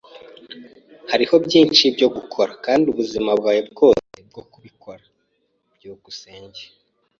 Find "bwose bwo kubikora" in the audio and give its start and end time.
3.71-5.03